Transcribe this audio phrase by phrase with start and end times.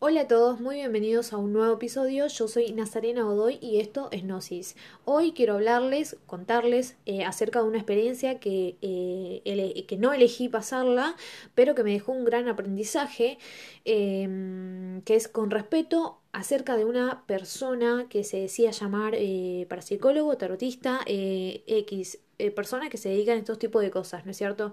[0.00, 2.28] Hola a todos, muy bienvenidos a un nuevo episodio.
[2.28, 4.76] Yo soy Nazarena Godoy y esto es Gnosis.
[5.04, 11.16] Hoy quiero hablarles, contarles eh, acerca de una experiencia que, eh, que no elegí pasarla,
[11.56, 13.38] pero que me dejó un gran aprendizaje,
[13.84, 20.36] em, que es con respeto acerca de una persona que se decía llamar eh, parapsicólogo,
[20.36, 24.72] tarotista, X, eh, personas que se dedican a estos tipos de cosas, ¿no es cierto?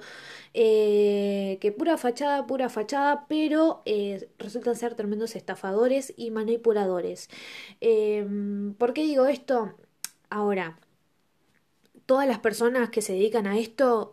[0.54, 7.30] Eh, que pura fachada, pura fachada, pero eh, resultan ser tremendos estafadores y manipuladores.
[7.82, 9.76] Em, ¿Por qué digo esto?
[10.30, 10.78] Ahora,
[12.06, 14.12] ¿todas las personas que se dedican a esto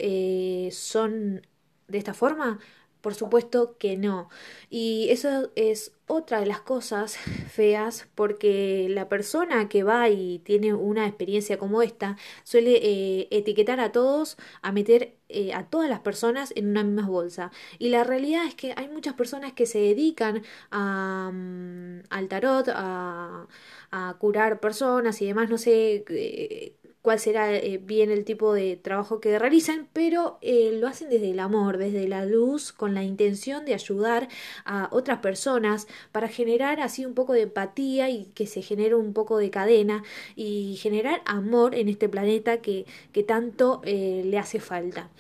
[0.71, 1.47] son
[1.89, 2.59] de esta forma?
[3.03, 4.31] Por supuesto que no.
[4.71, 7.17] Y eso es otra de las cosas
[7.51, 13.81] feas porque la persona que va y tiene una experiencia como esta suele eh, etiquetar
[13.81, 17.51] a todos, a meter eh, a todas las personas en una misma bolsa.
[17.79, 22.69] Y la realidad es que hay muchas personas que se dedican a, mm, al tarot,
[22.73, 23.49] a,
[23.91, 26.05] a curar personas y demás, no sé.
[26.09, 31.11] Eh, cuál será eh, bien el tipo de trabajo que realicen, pero eh, lo hacen
[31.11, 34.29] desde el amor, desde la luz, con la intención de ayudar
[34.65, 39.13] a otras personas para generar así un poco de empatía y que se genere un
[39.13, 40.05] poco de cadena
[40.37, 45.11] y generar amor en este planeta que, que tanto eh, le hace falta.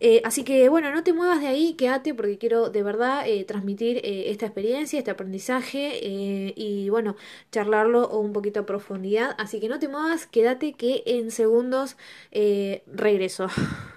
[0.00, 3.44] Eh, así que bueno, no te muevas de ahí, quédate porque quiero de verdad eh,
[3.44, 6.00] transmitir eh, esta experiencia, este aprendizaje
[6.56, 7.16] y bueno,
[7.50, 9.34] charlarlo un poquito a profundidad.
[9.38, 11.96] Así que no te muevas, quédate que en segundos
[12.86, 13.48] regreso.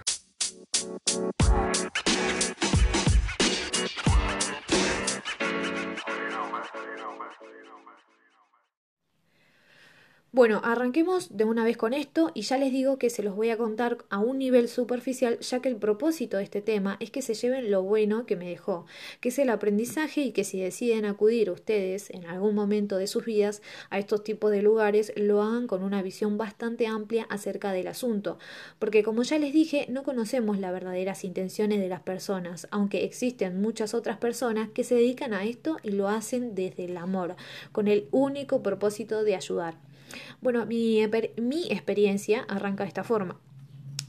[10.34, 13.50] Bueno, arranquemos de una vez con esto y ya les digo que se los voy
[13.50, 17.20] a contar a un nivel superficial, ya que el propósito de este tema es que
[17.20, 18.86] se lleven lo bueno que me dejó,
[19.20, 23.26] que es el aprendizaje y que si deciden acudir ustedes en algún momento de sus
[23.26, 23.60] vidas
[23.90, 28.38] a estos tipos de lugares, lo hagan con una visión bastante amplia acerca del asunto,
[28.78, 33.60] porque como ya les dije, no conocemos las verdaderas intenciones de las personas, aunque existen
[33.60, 37.36] muchas otras personas que se dedican a esto y lo hacen desde el amor,
[37.70, 39.91] con el único propósito de ayudar.
[40.40, 41.00] Bueno, mi,
[41.36, 43.40] mi experiencia arranca de esta forma.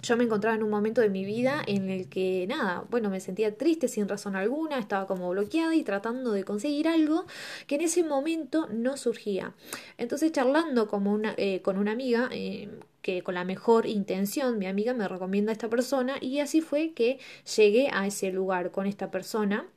[0.04, 3.22] Yo me encontraba en un momento de mi vida en el que nada, bueno, me
[3.22, 7.26] sentía triste sin razón alguna, estaba como bloqueada y tratando de conseguir algo
[7.68, 9.54] que en ese momento no surgía.
[9.98, 12.68] Entonces charlando como una, eh, con una amiga, eh,
[13.02, 16.92] que con la mejor intención mi amiga me recomienda a esta persona y así fue
[16.92, 17.20] que
[17.56, 19.68] llegué a ese lugar con esta persona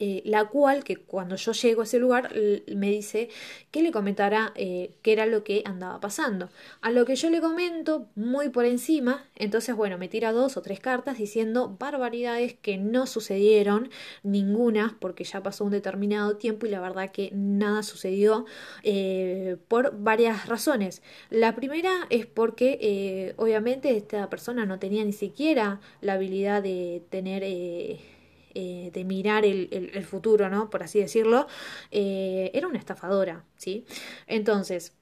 [0.00, 2.32] eh, la cual, que cuando yo llego a ese lugar,
[2.72, 3.30] me dice
[3.72, 6.50] que le comentara eh, qué era lo que andaba pasando.
[6.80, 10.62] A lo que yo le comento muy por encima, entonces, bueno, me tira dos o
[10.62, 13.90] tres cartas diciendo barbaridades que no sucedieron,
[14.22, 18.46] ninguna, porque ya pasó un determinado tiempo y la verdad que nada sucedió
[18.84, 21.02] eh, por varias razones.
[21.28, 27.42] La primera es porque, obviamente, esta persona no tenía ni siquiera la habilidad de tener
[28.54, 30.70] eh, de mirar el, el, futuro, ¿no?
[30.70, 31.46] Por así decirlo,
[31.90, 33.84] eh, era una estafadora, ¿sí?
[34.26, 34.94] Entonces,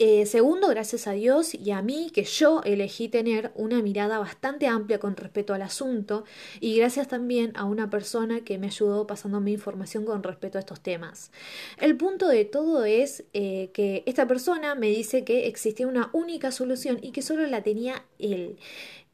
[0.00, 4.68] eh, segundo, gracias a Dios y a mí que yo elegí tener una mirada bastante
[4.68, 6.24] amplia con respecto al asunto
[6.60, 10.80] y gracias también a una persona que me ayudó pasándome información con respecto a estos
[10.80, 11.32] temas.
[11.78, 16.98] El punto de todo es que esta persona me dice que existía una única solución
[17.02, 18.58] y que solo la tenía él.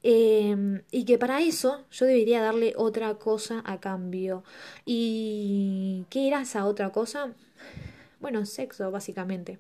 [0.07, 4.45] Em, y que para eso yo debería darle otra cosa a cambio.
[4.85, 7.33] ¿Y qué era esa otra cosa?
[8.21, 9.59] Bueno, sexo, básicamente.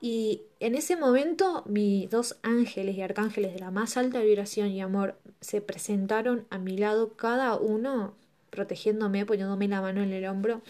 [0.00, 4.80] Y en ese momento mis dos ángeles y arcángeles de la más alta vibración y
[4.80, 8.14] amor se presentaron a mi lado, cada uno
[8.50, 10.60] protegiéndome, poniéndome la mano en el hombro,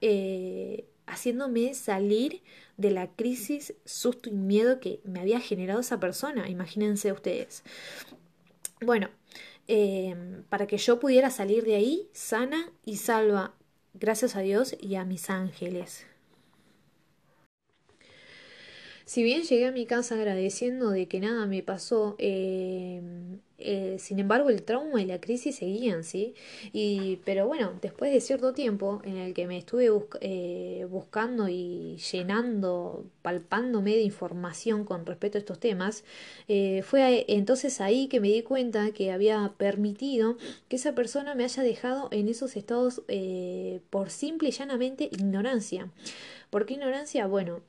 [0.00, 2.42] eh, haciéndome salir
[2.76, 7.64] de la crisis, susto y miedo que me había generado esa persona, imagínense ustedes.
[8.80, 9.08] Bueno,
[9.66, 13.54] em, para que yo pudiera salir de ahí sana y salva,
[13.94, 16.06] gracias a Dios y a mis ángeles.
[19.08, 23.00] Si bien llegué a mi casa agradeciendo de que nada me pasó, eh,
[23.56, 26.34] eh, sin embargo el trauma y la crisis seguían, ¿sí?
[26.74, 29.90] Y, pero bueno, después de cierto tiempo en el que me estuve
[30.20, 36.04] eh, buscando y llenando, palpándome de información con respecto a estos temas,
[36.82, 40.36] fue entonces ahí que me di cuenta que había permitido
[40.68, 43.02] que esa persona me haya dejado en esos estados
[43.88, 45.88] por simple y llanamente ignorancia.
[46.50, 47.26] ¿Por qué ignorancia?
[47.26, 47.62] Bueno,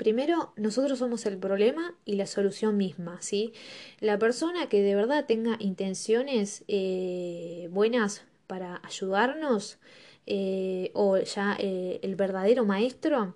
[0.00, 3.52] Primero, nosotros somos el problema y la solución misma, ¿sí?
[4.00, 9.78] La persona que de verdad tenga intenciones eh, buenas para ayudarnos,
[10.24, 13.34] eh, o ya eh, el verdadero maestro,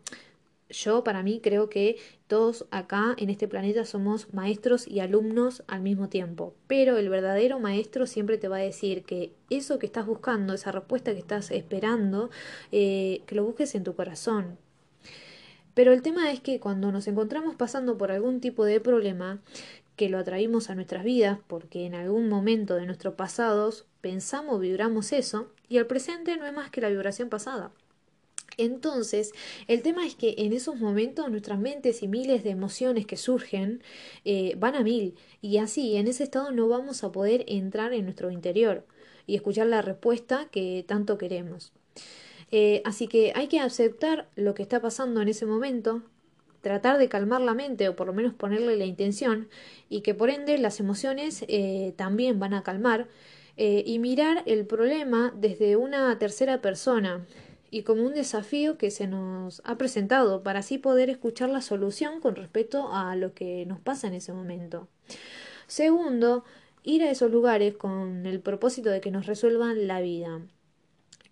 [0.71, 5.83] yo para mí creo que todos acá en este planeta somos maestros y alumnos al
[5.83, 10.07] mismo tiempo, pero el verdadero maestro siempre te va a decir que eso que estás
[10.07, 12.31] buscando, esa respuesta que estás esperando,
[12.71, 14.64] que lo busques en tu corazón.
[15.75, 19.41] Pero el tema es que cuando nos encontramos pasando por algún tipo de problema,
[19.97, 25.13] que lo atraímos a nuestras vidas porque en algún momento de nuestros pasados pensamos, vibramos
[25.13, 27.71] eso, y el presente no es más que la vibración pasada.
[28.57, 29.33] Entonces,
[29.67, 33.83] el tema es que en esos momentos nuestras mentes y miles de emociones que surgen
[34.25, 38.05] eh, van a mil y así en ese estado no vamos a poder entrar en
[38.05, 38.87] nuestro interior
[39.27, 41.73] y escuchar la respuesta que tanto queremos.
[42.57, 46.03] Eh, así que hay que aceptar lo que está pasando en ese momento,
[46.61, 49.49] tratar de calmar la mente o por lo menos ponerle la intención
[49.89, 53.09] y que por ende las emociones eh, también van a calmar
[53.57, 57.25] y mirar el problema desde una tercera persona
[57.71, 62.21] y como un desafío que se nos ha presentado para así poder escuchar la solución
[62.21, 64.87] con respecto a lo que nos pasa en ese momento.
[65.67, 66.45] Segundo,
[66.85, 70.41] ir a esos lugares con el propósito de que nos resuelvan la vida.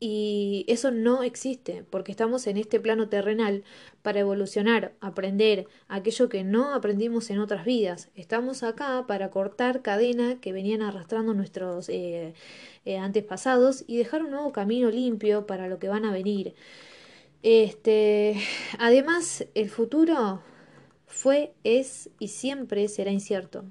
[0.05, 3.63] Y eso no existe, porque estamos en este plano terrenal
[4.03, 8.11] para evolucionar, aprender aquello que no aprendimos en otras vidas.
[8.17, 12.35] Estamos acá para cortar cadena que venían arrastrando nuestros eh,
[12.85, 16.57] eh, antepasados y dejar un nuevo camino limpio para lo que van a venir.
[17.45, 18.41] Este,
[18.81, 20.43] además, el futuro
[21.07, 23.67] fue, es y siempre será incierto.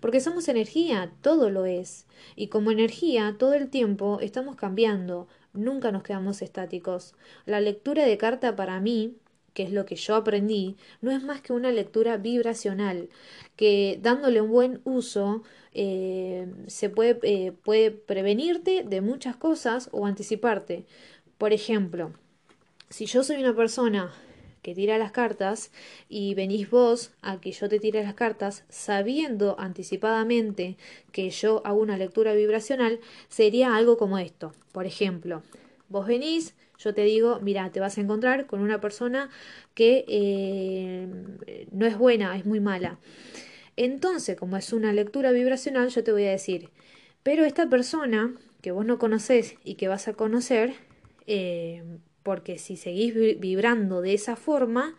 [0.00, 2.06] Porque somos energía, todo lo es.
[2.34, 7.14] Y como energía, todo el tiempo estamos cambiando, nunca nos quedamos estáticos.
[7.46, 9.16] La lectura de carta para mí,
[9.54, 13.08] que es lo que yo aprendí, no es más que una lectura vibracional,
[13.56, 15.42] que dándole un buen uso
[15.74, 20.86] eh, se puede, eh, puede prevenirte de muchas cosas o anticiparte.
[21.38, 22.12] Por ejemplo,
[22.88, 24.12] si yo soy una persona
[24.62, 25.72] que tira las cartas
[26.08, 30.76] y venís vos a que yo te tire las cartas sabiendo anticipadamente
[31.10, 34.52] que yo hago una lectura vibracional, sería algo como esto.
[34.70, 35.42] Por ejemplo,
[35.88, 39.30] vos venís, yo te digo, mira, te vas a encontrar con una persona
[39.74, 41.08] que eh,
[41.72, 42.98] no es buena, es muy mala.
[43.76, 46.70] Entonces, como es una lectura vibracional, yo te voy a decir,
[47.22, 50.74] pero esta persona que vos no conoces y que vas a conocer,
[51.26, 51.82] eh,
[52.22, 54.96] porque si seguís vibrando de esa forma,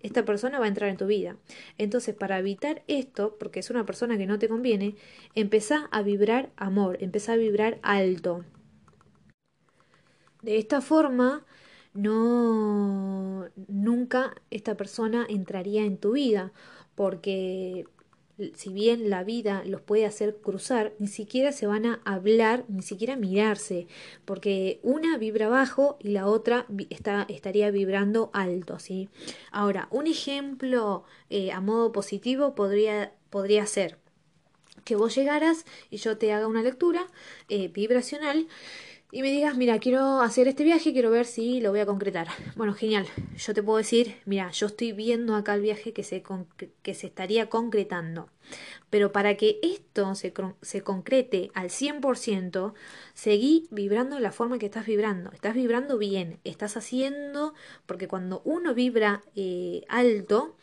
[0.00, 1.36] esta persona va a entrar en tu vida.
[1.78, 4.96] Entonces, para evitar esto, porque es una persona que no te conviene,
[5.34, 8.44] empezá a vibrar amor, empezá a vibrar alto.
[10.42, 11.46] De esta forma,
[11.94, 16.52] no nunca esta persona entraría en tu vida,
[16.94, 17.86] porque
[18.54, 22.82] si bien la vida los puede hacer cruzar, ni siquiera se van a hablar, ni
[22.82, 23.86] siquiera mirarse,
[24.24, 29.08] porque una vibra bajo y la otra está, estaría vibrando alto, ¿sí?
[29.50, 33.98] Ahora, un ejemplo eh, a modo positivo podría, podría ser
[34.84, 37.06] que vos llegaras y yo te haga una lectura
[37.48, 38.48] eh, vibracional
[39.14, 42.26] y me digas, mira, quiero hacer este viaje, quiero ver si lo voy a concretar.
[42.56, 43.06] Bueno, genial.
[43.36, 46.24] Yo te puedo decir, mira, yo estoy viendo acá el viaje que se,
[46.82, 48.28] que se estaría concretando.
[48.90, 52.74] Pero para que esto se, se concrete al 100%,
[53.14, 55.30] seguí vibrando de la forma que estás vibrando.
[55.30, 57.54] Estás vibrando bien, estás haciendo,
[57.86, 60.56] porque cuando uno vibra eh, alto,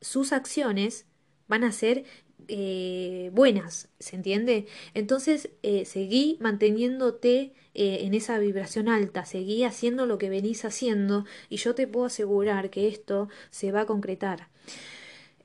[0.00, 1.06] sus acciones
[1.48, 2.04] van a ser
[2.48, 4.66] eh, buenas, ¿se entiende?
[4.94, 11.24] Entonces eh, seguí manteniéndote eh, en esa vibración alta, seguí haciendo lo que venís haciendo
[11.48, 14.48] y yo te puedo asegurar que esto se va a concretar.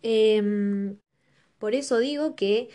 [0.03, 0.97] Em,
[1.59, 2.69] por eso digo que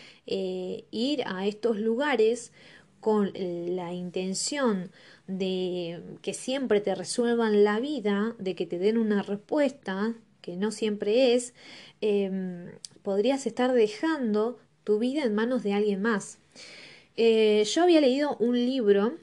[0.91, 2.53] ir a estos lugares
[3.01, 4.91] con la intención
[5.27, 10.15] de que siempre te resuelvan la vida, de que te den una respuesta,
[10.47, 11.53] que no siempre es,
[11.99, 12.71] em,
[13.03, 16.39] podrías estar dejando tu vida en manos de alguien más.
[17.17, 19.17] Eh, yo había leído un libro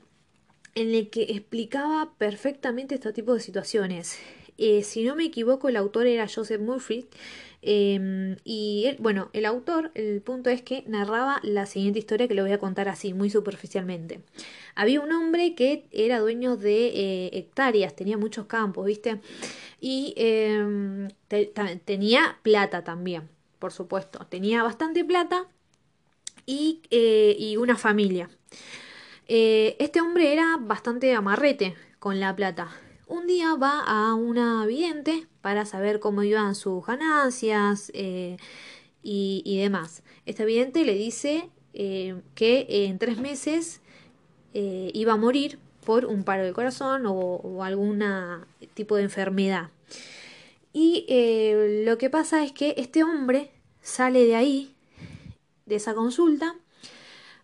[0.75, 4.19] en el que explicaba perfectamente este tipo de situaciones.
[4.56, 7.06] Eh, si no me equivoco, el autor era Joseph Murphy.
[7.62, 12.42] Em, y bueno, el autor, el punto es que narraba la siguiente historia que le
[12.42, 14.20] voy a contar así, muy superficialmente.
[14.75, 19.20] Había un hombre que era dueño de eh, hectáreas, tenía muchos campos, ¿viste?
[19.80, 21.08] Y em,
[21.84, 24.26] tenía plata también, por supuesto.
[24.28, 25.46] Tenía bastante plata
[26.46, 28.28] y, eh, y una familia.
[29.26, 32.68] este hombre era bastante amarrete con la plata
[33.06, 38.37] un día va a una vidente para saber cómo iban sus ganancias eh,
[39.02, 40.02] y, demás.
[40.26, 43.80] Esta vidente le dice eh, que en tres meses
[44.54, 48.02] eh, iba a morir por un paro del corazón o, algún
[48.73, 49.68] tipo de enfermedad.
[50.73, 51.06] Y
[51.84, 53.50] lo que pasa es que este hombre
[53.82, 54.75] sale de ahí,
[55.66, 56.56] de esa consulta,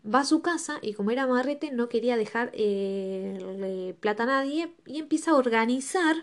[0.05, 4.73] va a su casa y como era marrete no quería dejar eh, plata a nadie
[4.87, 6.17] y empieza a organizar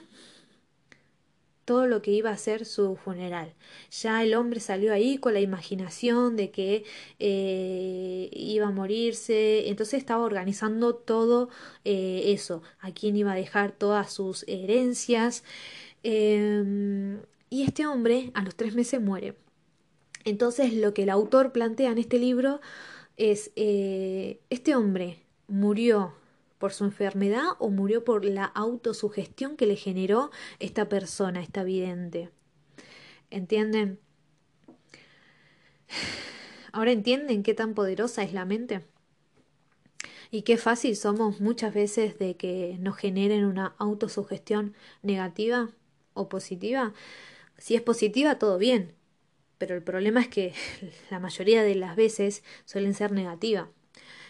[1.67, 3.53] todo lo que iba a ser su funeral.
[3.91, 6.85] Ya el hombre salió ahí con la imaginación de que
[7.19, 11.49] eh, iba a morirse, entonces estaba organizando todo
[11.83, 15.43] eh, eso, a quién iba a dejar todas sus herencias.
[16.03, 17.19] Em,
[17.49, 19.35] y este hombre a los tres meses muere.
[20.23, 22.61] Entonces lo que el autor plantea en este libro
[23.17, 26.13] es, eh, este hombre murió
[26.57, 32.29] por su enfermedad o murió por la autosugestión que le generó esta persona, esta vidente.
[33.29, 33.99] ¿Entienden?
[36.71, 38.85] Ahora entienden qué tan poderosa es la mente.
[40.29, 45.69] Y qué fácil somos muchas veces de que nos generen una autosugestión negativa
[46.13, 46.93] o positiva.
[47.57, 48.93] Si es positiva, todo bien.
[49.57, 50.53] Pero el problema es que
[51.09, 53.69] la mayoría de las veces suelen ser negativa.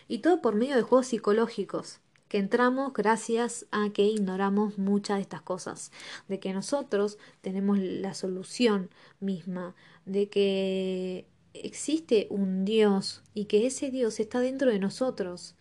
[0.08, 5.22] Y todo por medio de juegos psicológicos que entramos gracias a que ignoramos muchas de
[5.22, 5.92] estas cosas,
[6.28, 13.92] de que nosotros tenemos la solución misma, de que existe un Dios y que ese
[13.92, 15.56] Dios está dentro de nosotros.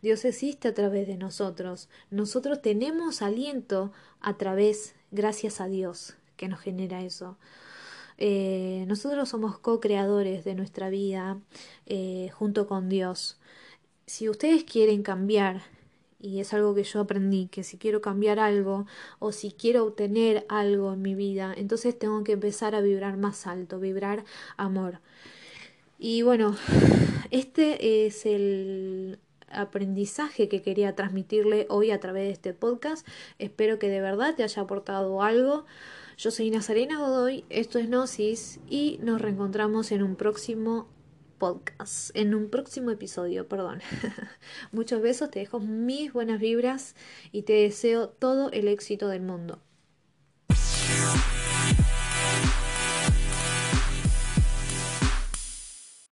[0.00, 1.88] Dios existe a través de nosotros.
[2.10, 7.36] Nosotros tenemos aliento a través, gracias a Dios, que nos genera eso.
[8.24, 11.40] Eh, nosotros somos co-creadores de nuestra vida
[11.86, 13.36] eh, junto con Dios.
[14.06, 15.62] Si ustedes quieren cambiar
[16.20, 18.86] y es algo que yo aprendí, que si quiero cambiar algo
[19.18, 23.48] o si quiero obtener algo en mi vida, entonces tengo que empezar a vibrar más
[23.48, 24.24] alto, vibrar
[24.56, 25.00] amor.
[25.98, 26.56] Y bueno,
[27.32, 29.18] este es el
[29.52, 33.06] aprendizaje que quería transmitirle hoy a través de este podcast.
[33.38, 35.64] Espero que de verdad te haya aportado algo.
[36.18, 40.88] Yo soy Nazarena Godoy, esto es Gnosis y nos reencontramos en un próximo
[41.38, 43.80] podcast, en un próximo episodio, perdón.
[44.72, 46.94] Muchos besos, te dejo mis buenas vibras
[47.32, 49.60] y te deseo todo el éxito del mundo.